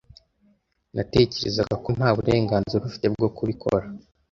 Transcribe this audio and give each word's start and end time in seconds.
Natekerezaga 0.95 1.75
ko 1.83 1.89
nta 1.97 2.09
burenganzira 2.15 2.83
afite 2.89 3.05
bwo 3.13 3.27
kubikora. 3.35 3.85